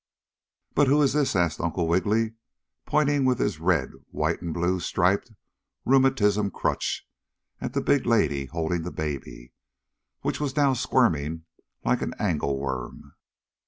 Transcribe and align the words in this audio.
"But 0.73 0.87
who 0.87 1.03
is 1.03 1.13
this?" 1.13 1.35
asked 1.35 1.61
Uncle 1.61 1.87
Wiggily, 1.87 2.33
pointing 2.87 3.23
with 3.23 3.37
his 3.37 3.59
red, 3.59 3.91
white 4.09 4.41
and 4.41 4.51
blue 4.51 4.79
striped 4.79 5.31
rheumatism 5.85 6.49
crutch 6.49 7.07
at 7.59 7.73
the 7.73 7.81
big 7.81 8.07
lady 8.07 8.47
holding 8.47 8.81
the 8.81 8.91
baby, 8.91 9.53
which 10.21 10.39
was 10.39 10.55
now 10.55 10.73
squirming 10.73 11.43
like 11.85 12.01
an 12.01 12.15
angle 12.17 12.57
worm. 12.57 13.13